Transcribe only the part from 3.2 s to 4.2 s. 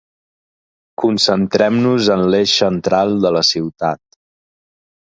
de la ciutat.